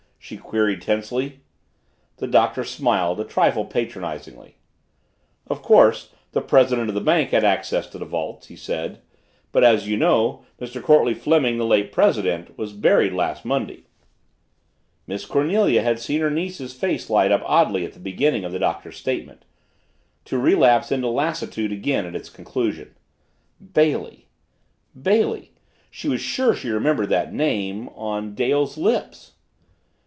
she 0.23 0.37
queried 0.37 0.81
tensely. 0.81 1.39
The 2.17 2.27
Doctor 2.27 2.63
smiled, 2.63 3.19
a 3.19 3.23
trifle 3.25 3.65
patronizingly. 3.65 4.55
"Of 5.47 5.63
course 5.63 6.13
the 6.31 6.39
president 6.41 6.87
of 6.89 6.95
the 6.95 7.01
bank 7.01 7.31
had 7.31 7.43
access 7.43 7.87
to 7.87 7.97
the 7.97 8.05
vaults," 8.05 8.47
he 8.47 8.55
said. 8.55 9.01
"But, 9.51 9.63
as 9.63 9.87
you 9.89 9.97
know, 9.97 10.45
Mr. 10.59 10.81
Courtleigh 10.81 11.15
Fleming, 11.15 11.57
the 11.57 11.65
late 11.65 11.91
president, 11.91 12.55
was 12.57 12.71
buried 12.71 13.13
last 13.13 13.43
Monday." 13.43 13.87
Miss 15.07 15.25
Cornelia 15.25 15.81
had 15.81 15.99
seen 15.99 16.21
her 16.21 16.29
niece's 16.31 16.73
face 16.73 17.09
light 17.09 17.31
up 17.31 17.41
oddly 17.45 17.83
at 17.83 17.93
the 17.93 17.99
beginning 17.99 18.45
of 18.45 18.51
the 18.51 18.59
Doctor's 18.59 18.97
statement 18.97 19.43
to 20.25 20.37
relapse 20.37 20.91
into 20.91 21.07
lassitude 21.09 21.71
again 21.73 22.05
at 22.05 22.15
its 22.15 22.29
conclusion. 22.29 22.95
Bailey 23.73 24.29
Bailey 25.01 25.51
she 25.89 26.07
was 26.07 26.21
sure 26.21 26.55
she 26.55 26.69
remembered 26.69 27.09
that 27.09 27.33
name 27.33 27.89
on 27.89 28.35
Dale's 28.35 28.77
lips. 28.77 29.33